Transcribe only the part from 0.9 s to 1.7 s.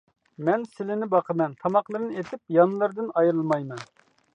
باقىمەن،